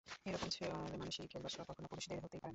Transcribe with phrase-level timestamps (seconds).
[0.25, 2.49] এ রকম ছেলেমানুষি খেলবার শখ কখনো পুরুষদের হতেই পারে না।